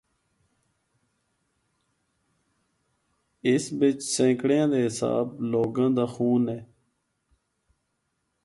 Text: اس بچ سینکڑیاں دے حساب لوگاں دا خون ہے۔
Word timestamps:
اس 3.49 3.63
بچ 3.77 3.99
سینکڑیاں 4.15 4.67
دے 4.71 4.79
حساب 4.87 5.25
لوگاں 5.51 5.89
دا 5.97 6.05
خون 6.13 6.43
ہے۔ 6.53 6.59